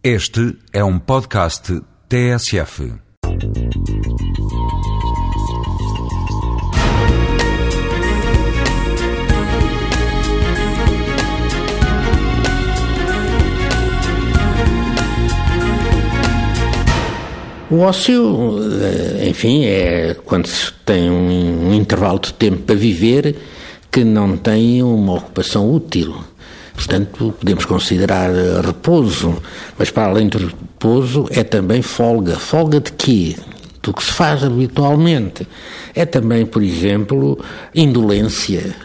[0.00, 2.92] Este é um podcast TSF.
[17.68, 23.34] O ócio, eh, enfim, é quando se tem um, intervalo de tempo para viver
[23.90, 26.14] que não tem uma ocupação útil.
[26.78, 28.30] Portanto, podemos considerar
[28.64, 29.42] repouso,
[29.76, 32.36] mas para além do repouso é também folga.
[32.36, 33.34] Folga de quê?
[33.82, 35.44] Do que se faz habitualmente.
[35.92, 37.36] É também, por exemplo,
[37.74, 38.76] indolência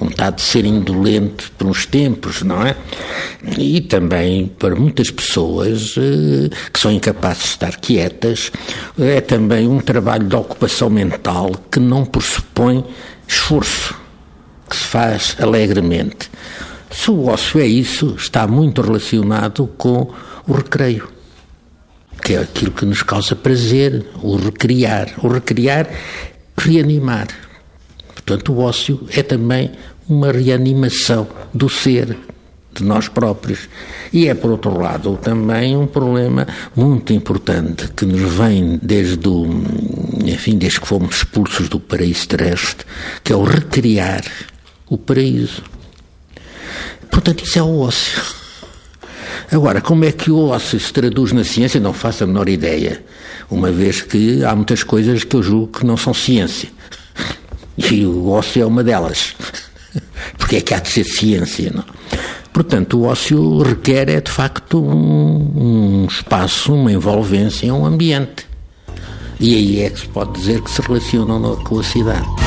[0.00, 2.74] vontade de ser indolente por uns tempos, não é?
[3.58, 8.50] E também para muitas pessoas eh, que são incapazes de estar quietas,
[8.98, 12.84] é também um trabalho de ocupação mental que não pressupõe
[13.28, 13.94] esforço,
[14.68, 16.30] que se faz alegremente.
[16.92, 20.12] Se o ócio é isso, está muito relacionado com
[20.46, 21.08] o recreio,
[22.22, 25.14] que é aquilo que nos causa prazer, o recriar.
[25.22, 25.88] O recriar,
[26.56, 27.28] reanimar.
[28.14, 29.72] Portanto, o ócio é também
[30.08, 32.16] uma reanimação do ser,
[32.74, 33.68] de nós próprios.
[34.12, 36.46] E é, por outro lado, também um problema
[36.76, 39.46] muito importante que nos vem desde o,
[40.24, 42.86] enfim, desde que fomos expulsos do paraíso terrestre,
[43.24, 44.22] que é o recriar
[44.88, 45.62] o paraíso.
[47.22, 48.20] Portanto, isso é o ócio.
[49.52, 51.78] Agora, como é que o ócio se traduz na ciência?
[51.78, 53.04] Não faço a menor ideia,
[53.48, 56.68] uma vez que há muitas coisas que eu julgo que não são ciência.
[57.78, 59.36] E o ócio é uma delas.
[60.36, 61.84] Porque é que há de ser ciência, não?
[62.52, 68.48] Portanto, o ócio requer, é de facto, um, um espaço, uma envolvência, um ambiente.
[69.38, 72.41] E aí é que se pode dizer que se relacionam com a cidade.